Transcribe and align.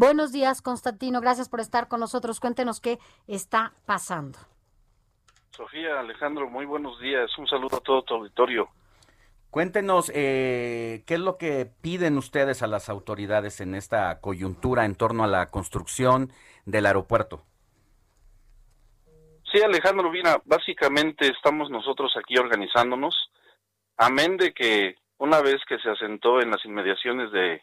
Buenos 0.00 0.32
días, 0.32 0.62
Constantino. 0.62 1.20
Gracias 1.20 1.50
por 1.50 1.60
estar 1.60 1.86
con 1.86 2.00
nosotros. 2.00 2.40
Cuéntenos 2.40 2.80
qué 2.80 2.98
está 3.26 3.74
pasando. 3.84 4.38
Sofía, 5.50 6.00
Alejandro, 6.00 6.48
muy 6.48 6.64
buenos 6.64 6.98
días. 7.00 7.30
Un 7.36 7.46
saludo 7.46 7.76
a 7.76 7.80
todo 7.80 8.02
tu 8.04 8.14
auditorio. 8.14 8.70
Cuéntenos, 9.50 10.10
eh, 10.14 11.04
¿qué 11.06 11.14
es 11.14 11.20
lo 11.20 11.36
que 11.36 11.70
piden 11.82 12.16
ustedes 12.16 12.62
a 12.62 12.66
las 12.66 12.88
autoridades 12.88 13.60
en 13.60 13.74
esta 13.74 14.22
coyuntura 14.22 14.86
en 14.86 14.94
torno 14.94 15.22
a 15.22 15.26
la 15.26 15.50
construcción 15.50 16.30
del 16.64 16.86
aeropuerto? 16.86 17.44
Sí, 19.52 19.60
Alejandro, 19.60 20.10
mira, 20.10 20.40
básicamente 20.46 21.28
estamos 21.28 21.68
nosotros 21.68 22.10
aquí 22.16 22.38
organizándonos, 22.38 23.14
amén 23.98 24.38
de 24.38 24.54
que 24.54 24.94
una 25.18 25.42
vez 25.42 25.60
que 25.68 25.78
se 25.78 25.90
asentó 25.90 26.40
en 26.40 26.50
las 26.52 26.64
inmediaciones 26.64 27.30
de 27.32 27.60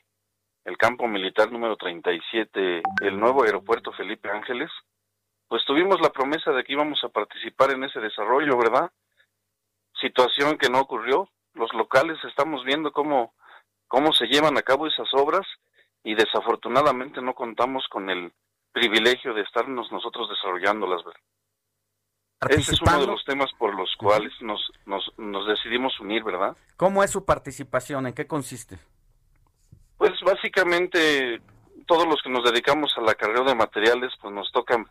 el 0.67 0.77
campo 0.77 1.07
militar 1.07 1.49
número 1.49 1.77
37, 1.77 2.83
el 3.01 3.17
nuevo 3.17 3.43
aeropuerto 3.43 3.93
Felipe 3.93 4.29
Ángeles, 4.29 4.69
pues 5.47 5.63
tuvimos 5.65 6.01
la 6.01 6.09
promesa 6.09 6.51
de 6.51 6.65
que 6.65 6.73
íbamos 6.73 7.01
a 7.05 7.09
participar 7.09 7.71
en 7.71 7.85
ese 7.85 8.01
desarrollo, 8.01 8.57
¿verdad? 8.57 8.91
Situación 10.01 10.57
que 10.57 10.69
no 10.69 10.81
ocurrió. 10.81 11.29
Los 11.53 11.73
locales 11.73 12.17
estamos 12.25 12.65
viendo 12.65 12.91
cómo, 12.91 13.33
cómo 13.87 14.11
se 14.11 14.25
llevan 14.25 14.57
a 14.57 14.61
cabo 14.61 14.87
esas 14.87 15.07
obras 15.13 15.47
y 16.03 16.15
desafortunadamente 16.15 17.21
no 17.21 17.33
contamos 17.33 17.85
con 17.89 18.09
el 18.09 18.33
privilegio 18.73 19.33
de 19.33 19.43
estarnos 19.43 19.89
nosotros 19.89 20.29
desarrollándolas, 20.29 21.01
¿verdad? 21.05 21.21
Ese 22.49 22.73
es 22.73 22.81
uno 22.81 22.99
de 22.99 23.07
los 23.07 23.23
temas 23.23 23.49
por 23.57 23.73
los 23.73 23.95
cuales 23.95 24.33
nos, 24.41 24.59
nos, 24.85 25.13
nos 25.17 25.47
decidimos 25.47 25.97
unir, 26.01 26.25
¿verdad? 26.25 26.57
¿Cómo 26.75 27.03
es 27.03 27.11
su 27.11 27.23
participación? 27.23 28.05
¿En 28.05 28.13
qué 28.13 28.27
consiste? 28.27 28.77
Pues 29.97 30.13
básicamente 30.23 31.41
todos 31.85 32.05
los 32.07 32.21
que 32.21 32.29
nos 32.29 32.43
dedicamos 32.43 32.93
al 32.97 33.09
acarreo 33.09 33.43
de 33.43 33.55
materiales, 33.55 34.11
pues 34.21 34.33
nos 34.33 34.51
toca 34.51 34.83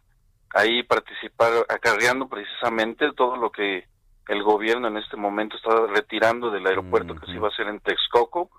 ahí 0.55 0.83
participar 0.83 1.53
acarreando 1.69 2.29
precisamente 2.29 3.13
todo 3.13 3.37
lo 3.37 3.51
que 3.51 3.87
el 4.29 4.43
gobierno 4.43 4.89
en 4.89 4.97
este 4.97 5.17
momento 5.17 5.57
está 5.57 5.87
retirando 5.87 6.51
del 6.51 6.67
aeropuerto 6.67 7.15
que 7.15 7.27
se 7.27 7.33
iba 7.33 7.48
a 7.48 7.51
hacer 7.51 7.69
en 7.69 7.81
Texcoco 7.81 8.51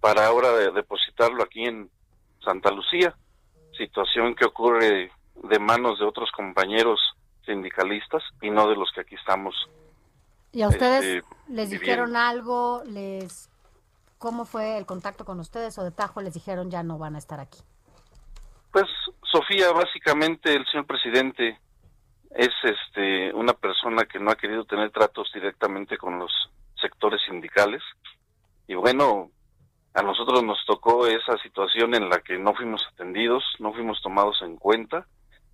para 0.00 0.26
ahora 0.26 0.52
depositarlo 0.70 1.42
aquí 1.42 1.64
en 1.64 1.90
Santa 2.42 2.70
Lucía, 2.70 3.14
situación 3.76 4.34
que 4.34 4.46
ocurre 4.46 5.12
de 5.42 5.58
manos 5.58 5.98
de 5.98 6.06
otros 6.06 6.30
compañeros 6.32 6.98
sindicalistas 7.44 8.22
y 8.40 8.50
no 8.50 8.68
de 8.68 8.76
los 8.76 8.90
que 8.92 9.02
aquí 9.02 9.16
estamos. 9.16 9.54
¿Y 10.52 10.62
a 10.62 10.68
ustedes 10.68 11.04
este, 11.04 11.22
les 11.48 11.70
dijeron 11.70 12.16
algo? 12.16 12.82
les 12.86 13.49
¿Cómo 14.20 14.44
fue 14.44 14.76
el 14.76 14.84
contacto 14.84 15.24
con 15.24 15.40
ustedes 15.40 15.78
o 15.78 15.82
de 15.82 15.92
Tajo 15.92 16.20
les 16.20 16.34
dijeron 16.34 16.70
ya 16.70 16.82
no 16.82 16.98
van 16.98 17.14
a 17.14 17.18
estar 17.18 17.40
aquí? 17.40 17.58
Pues 18.70 18.84
Sofía, 19.22 19.72
básicamente 19.72 20.52
el 20.52 20.66
señor 20.66 20.84
presidente 20.84 21.58
es 22.36 22.50
este 22.62 23.32
una 23.32 23.54
persona 23.54 24.04
que 24.04 24.18
no 24.18 24.30
ha 24.30 24.36
querido 24.36 24.66
tener 24.66 24.90
tratos 24.90 25.30
directamente 25.32 25.96
con 25.96 26.18
los 26.18 26.30
sectores 26.78 27.22
sindicales. 27.26 27.82
Y 28.68 28.74
bueno, 28.74 29.30
a 29.94 30.02
nosotros 30.02 30.44
nos 30.44 30.58
tocó 30.66 31.06
esa 31.06 31.38
situación 31.42 31.94
en 31.94 32.10
la 32.10 32.20
que 32.20 32.38
no 32.38 32.52
fuimos 32.52 32.86
atendidos, 32.92 33.42
no 33.58 33.72
fuimos 33.72 34.02
tomados 34.02 34.42
en 34.42 34.58
cuenta. 34.58 35.06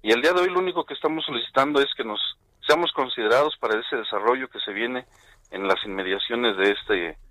Y 0.03 0.11
el 0.11 0.23
día 0.23 0.33
de 0.33 0.41
hoy 0.41 0.51
lo 0.51 0.59
único 0.59 0.85
que 0.85 0.95
estamos 0.95 1.25
solicitando 1.25 1.81
es 1.81 1.95
que 1.97 2.03
nos 2.03 2.19
seamos 2.67 2.91
considerados 2.91 3.57
para 3.61 3.79
ese 3.79 3.95
desarrollo 3.95 4.49
que 4.49 4.59
se 4.59 4.73
viene 4.73 5.07
en 5.53 5.69
las 5.69 5.77
inmediaciones 5.85 6.57
de 6.57 6.73
este 6.73 7.26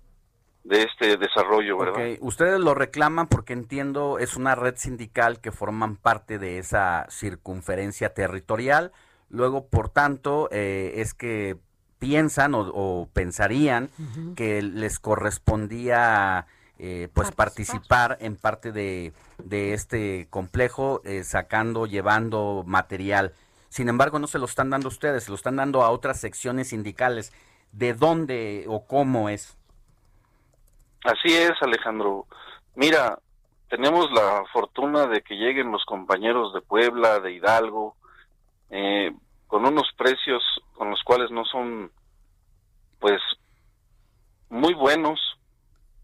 de 0.66 0.82
este 0.82 1.16
desarrollo, 1.16 1.78
¿verdad? 1.78 2.18
Ustedes 2.20 2.58
lo 2.58 2.74
reclaman 2.74 3.28
porque 3.28 3.52
entiendo 3.52 4.18
es 4.18 4.36
una 4.36 4.54
red 4.54 4.74
sindical 4.76 5.40
que 5.40 5.52
forman 5.52 5.96
parte 5.96 6.38
de 6.38 6.58
esa 6.58 7.06
circunferencia 7.08 8.14
territorial. 8.14 8.92
Luego, 9.30 9.66
por 9.66 9.90
tanto, 9.90 10.48
eh, 10.50 10.94
es 10.96 11.14
que 11.14 11.56
piensan 12.00 12.52
o, 12.54 13.08
pensarían 13.12 13.90
que 14.34 14.60
les 14.60 14.98
correspondía 14.98 16.46
eh, 16.78 17.08
pues 17.14 17.30
participar. 17.30 18.18
en 18.20 18.36
parte 18.36 18.72
de, 18.72 19.12
de 19.42 19.72
este 19.72 20.26
complejo, 20.30 21.00
eh, 21.04 21.22
sacando, 21.22 21.86
llevando 21.86 22.64
material. 22.66 23.34
Sin 23.68 23.88
embargo, 23.88 24.18
no 24.18 24.26
se 24.26 24.38
lo 24.38 24.46
están 24.46 24.70
dando 24.70 24.88
ustedes, 24.88 25.24
se 25.24 25.30
lo 25.30 25.36
están 25.36 25.56
dando 25.56 25.82
a 25.82 25.90
otras 25.90 26.18
secciones 26.18 26.68
sindicales. 26.68 27.32
¿De 27.72 27.94
dónde 27.94 28.64
o 28.68 28.84
cómo 28.86 29.28
es? 29.28 29.56
Así 31.06 31.32
es, 31.32 31.52
Alejandro. 31.60 32.26
Mira, 32.74 33.16
tenemos 33.68 34.10
la 34.10 34.44
fortuna 34.52 35.06
de 35.06 35.22
que 35.22 35.36
lleguen 35.36 35.70
los 35.70 35.84
compañeros 35.84 36.52
de 36.52 36.60
Puebla, 36.60 37.20
de 37.20 37.32
Hidalgo, 37.32 37.94
eh, 38.70 39.12
con 39.46 39.64
unos 39.64 39.88
precios 39.96 40.42
con 40.74 40.90
los 40.90 41.00
cuales 41.04 41.30
no 41.30 41.44
son, 41.44 41.92
pues, 42.98 43.20
muy 44.48 44.74
buenos. 44.74 45.20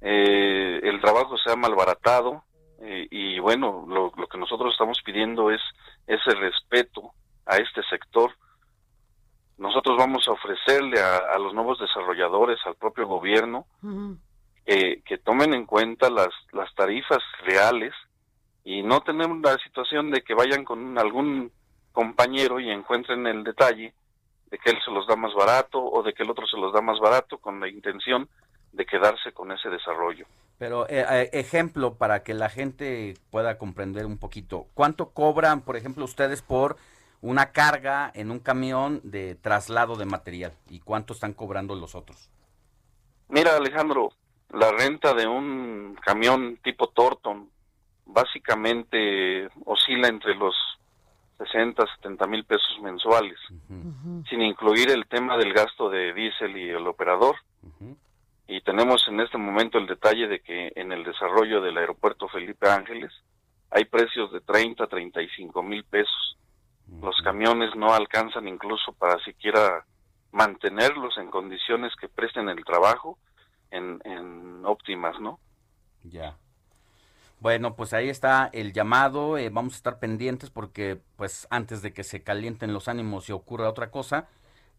Eh, 0.00 0.80
el 0.84 1.00
trabajo 1.00 1.36
se 1.38 1.50
ha 1.50 1.56
malbaratado 1.56 2.44
eh, 2.80 3.08
y 3.10 3.38
bueno, 3.40 3.84
lo, 3.88 4.12
lo, 4.16 4.26
que 4.28 4.38
nosotros 4.38 4.72
estamos 4.72 5.00
pidiendo 5.04 5.50
es 5.50 5.60
ese 6.06 6.30
respeto 6.36 7.12
a 7.46 7.56
este 7.56 7.82
sector. 7.90 8.32
Nosotros 9.58 9.96
vamos 9.98 10.26
a 10.28 10.32
ofrecerle 10.32 11.00
a, 11.00 11.38
los 11.38 11.54
nuevos 11.54 11.80
desarrolladores, 11.80 12.58
al 12.66 12.76
propio 12.76 13.06
gobierno, 13.06 13.66
que 14.64 15.18
tomen 15.18 15.54
en 15.54 15.66
cuenta 15.66 16.08
las, 16.08 16.30
las 16.52 16.72
tarifas 16.74 17.22
reales 17.44 17.92
y 18.64 18.82
no 18.82 19.00
tenemos 19.02 19.40
la 19.40 19.58
situación 19.58 20.10
de 20.10 20.22
que 20.22 20.34
vayan 20.34 20.64
con 20.64 20.96
algún 20.98 21.50
compañero 21.92 22.60
y 22.60 22.70
encuentren 22.70 23.26
el 23.26 23.44
detalle 23.44 23.92
de 24.50 24.58
que 24.58 24.70
él 24.70 24.78
se 24.84 24.90
los 24.90 25.06
da 25.06 25.16
más 25.16 25.34
barato 25.34 25.82
o 25.82 26.02
de 26.02 26.12
que 26.12 26.22
el 26.22 26.30
otro 26.30 26.46
se 26.46 26.58
los 26.58 26.72
da 26.72 26.80
más 26.80 27.00
barato 27.00 27.38
con 27.38 27.58
la 27.58 27.68
intención 27.68 28.28
de 28.72 28.86
quedarse 28.86 29.32
con 29.32 29.50
ese 29.52 29.68
desarrollo. 29.68 30.26
Pero 30.58 30.88
eh, 30.88 31.04
eh, 31.08 31.30
ejemplo 31.32 31.94
para 31.94 32.22
que 32.22 32.34
la 32.34 32.48
gente 32.48 33.14
pueda 33.30 33.58
comprender 33.58 34.06
un 34.06 34.18
poquito, 34.18 34.66
¿cuánto 34.74 35.10
cobran, 35.10 35.62
por 35.62 35.76
ejemplo, 35.76 36.04
ustedes 36.04 36.42
por 36.42 36.76
una 37.20 37.52
carga 37.52 38.10
en 38.14 38.30
un 38.30 38.40
camión 38.40 39.00
de 39.04 39.34
traslado 39.34 39.96
de 39.96 40.04
material 40.04 40.52
y 40.68 40.80
cuánto 40.80 41.14
están 41.14 41.32
cobrando 41.32 41.74
los 41.74 41.94
otros? 41.94 42.30
Mira, 43.28 43.56
Alejandro, 43.56 44.12
la 44.52 44.70
renta 44.72 45.14
de 45.14 45.26
un 45.26 45.96
camión 46.00 46.58
tipo 46.62 46.88
Torton 46.88 47.48
básicamente 48.06 49.48
oscila 49.64 50.08
entre 50.08 50.34
los 50.34 50.54
60, 51.38 51.84
70 51.96 52.26
mil 52.26 52.44
pesos 52.44 52.78
mensuales, 52.82 53.38
sin 54.28 54.42
incluir 54.42 54.90
el 54.90 55.06
tema 55.06 55.36
del 55.36 55.52
gasto 55.52 55.88
de 55.88 56.12
diésel 56.12 56.56
y 56.56 56.68
el 56.68 56.86
operador. 56.86 57.36
Y 58.46 58.60
tenemos 58.60 59.06
en 59.08 59.20
este 59.20 59.38
momento 59.38 59.78
el 59.78 59.86
detalle 59.86 60.28
de 60.28 60.40
que 60.40 60.72
en 60.76 60.92
el 60.92 61.04
desarrollo 61.04 61.62
del 61.62 61.78
aeropuerto 61.78 62.28
Felipe 62.28 62.68
Ángeles 62.68 63.10
hay 63.70 63.86
precios 63.86 64.30
de 64.32 64.40
30, 64.40 64.86
35 64.86 65.62
mil 65.62 65.84
pesos. 65.84 66.36
Los 67.00 67.16
camiones 67.24 67.74
no 67.74 67.94
alcanzan 67.94 68.46
incluso 68.46 68.92
para 68.92 69.18
siquiera 69.24 69.84
mantenerlos 70.30 71.16
en 71.16 71.30
condiciones 71.30 71.94
que 71.96 72.08
presten 72.08 72.50
el 72.50 72.62
trabajo 72.64 73.18
en, 73.72 74.62
óptimas, 74.64 75.18
¿no? 75.20 75.40
Ya. 76.04 76.36
Bueno, 77.40 77.74
pues 77.74 77.92
ahí 77.92 78.08
está 78.08 78.48
el 78.52 78.72
llamado. 78.72 79.36
Eh, 79.38 79.50
vamos 79.50 79.74
a 79.74 79.76
estar 79.76 79.98
pendientes 79.98 80.50
porque, 80.50 81.00
pues, 81.16 81.48
antes 81.50 81.82
de 81.82 81.92
que 81.92 82.04
se 82.04 82.22
calienten 82.22 82.72
los 82.72 82.86
ánimos 82.86 83.28
y 83.28 83.32
ocurra 83.32 83.68
otra 83.68 83.90
cosa, 83.90 84.28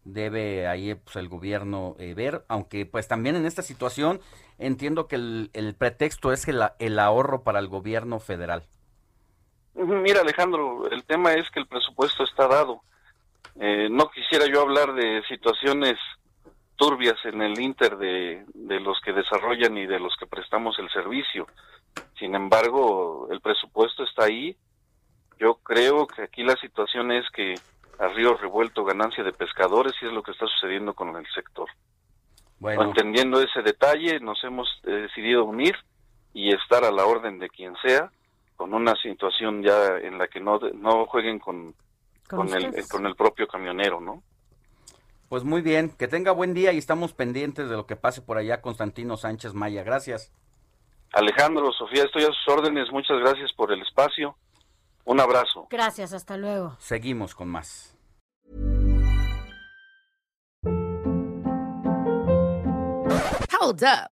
debe 0.04 0.66
ahí 0.66 0.94
pues, 0.94 1.16
el 1.16 1.28
gobierno 1.28 1.96
eh, 1.98 2.14
ver. 2.14 2.44
Aunque, 2.48 2.86
pues, 2.86 3.06
también 3.06 3.36
en 3.36 3.44
esta 3.44 3.62
situación 3.62 4.20
entiendo 4.58 5.06
que 5.06 5.16
el, 5.16 5.76
pretexto 5.78 6.32
es 6.32 6.48
el, 6.48 6.62
el 6.78 6.98
ahorro 6.98 7.42
para 7.42 7.58
el 7.58 7.68
gobierno 7.68 8.18
federal. 8.20 8.64
Mira, 9.74 10.20
Alejandro, 10.20 10.88
el 10.90 11.04
tema 11.04 11.34
es 11.34 11.50
que 11.50 11.60
el 11.60 11.66
presupuesto 11.66 12.24
está 12.24 12.46
dado. 12.46 12.80
Eh, 13.60 13.88
no 13.90 14.10
quisiera 14.10 14.46
yo 14.46 14.62
hablar 14.62 14.94
de 14.94 15.22
situaciones 15.28 15.98
turbias 16.76 17.18
en 17.24 17.42
el 17.42 17.58
inter 17.60 17.96
de, 17.96 18.44
de 18.54 18.80
los 18.80 19.00
que 19.00 19.12
desarrollan 19.12 19.76
y 19.78 19.86
de 19.86 20.00
los 20.00 20.14
que 20.16 20.26
prestamos 20.26 20.78
el 20.78 20.90
servicio. 20.90 21.46
Sin 22.18 22.34
embargo, 22.34 23.28
el 23.30 23.40
presupuesto 23.40 24.04
está 24.04 24.24
ahí 24.24 24.56
creo 25.62 26.06
que 26.06 26.22
aquí 26.22 26.42
la 26.42 26.56
situación 26.56 27.12
es 27.12 27.28
que 27.30 27.54
a 27.98 28.08
río 28.08 28.36
revuelto 28.36 28.84
ganancia 28.84 29.22
de 29.22 29.32
pescadores 29.32 29.92
y 30.00 30.06
es 30.06 30.12
lo 30.12 30.22
que 30.22 30.32
está 30.32 30.46
sucediendo 30.46 30.94
con 30.94 31.14
el 31.16 31.26
sector. 31.34 31.68
Bueno. 32.58 32.82
Entendiendo 32.82 33.40
ese 33.40 33.62
detalle, 33.62 34.20
nos 34.20 34.42
hemos 34.44 34.68
eh, 34.84 34.90
decidido 34.90 35.44
unir 35.44 35.76
y 36.32 36.52
estar 36.52 36.84
a 36.84 36.90
la 36.90 37.04
orden 37.04 37.38
de 37.38 37.48
quien 37.48 37.74
sea, 37.82 38.10
con 38.56 38.72
una 38.72 38.94
situación 38.96 39.62
ya 39.62 39.98
en 39.98 40.18
la 40.18 40.28
que 40.28 40.40
no, 40.40 40.58
no 40.58 41.06
jueguen 41.06 41.38
con, 41.38 41.74
con, 42.28 42.48
el, 42.54 42.72
con 42.88 43.06
el 43.06 43.14
propio 43.14 43.46
camionero, 43.46 44.00
¿no? 44.00 44.22
Pues 45.34 45.42
muy 45.42 45.62
bien, 45.62 45.90
que 45.90 46.06
tenga 46.06 46.30
buen 46.30 46.54
día 46.54 46.72
y 46.72 46.78
estamos 46.78 47.12
pendientes 47.12 47.68
de 47.68 47.74
lo 47.74 47.88
que 47.88 47.96
pase 47.96 48.22
por 48.22 48.38
allá, 48.38 48.60
Constantino 48.60 49.16
Sánchez 49.16 49.52
Maya. 49.52 49.82
Gracias. 49.82 50.32
Alejandro, 51.12 51.72
Sofía, 51.72 52.04
estoy 52.04 52.22
a 52.22 52.26
sus 52.26 52.48
órdenes. 52.56 52.86
Muchas 52.92 53.18
gracias 53.18 53.52
por 53.54 53.72
el 53.72 53.82
espacio. 53.82 54.36
Un 55.04 55.18
abrazo. 55.18 55.66
Gracias, 55.70 56.12
hasta 56.12 56.36
luego. 56.36 56.76
Seguimos 56.78 57.34
con 57.34 57.48
más. 57.48 57.98
Hold 63.60 63.82
up. 63.82 64.13